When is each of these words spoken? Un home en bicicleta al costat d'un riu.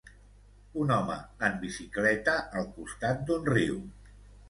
Un 0.83 0.93
home 0.95 1.17
en 1.49 1.61
bicicleta 1.67 2.37
al 2.63 2.69
costat 2.81 3.25
d'un 3.31 3.51
riu. 3.57 3.83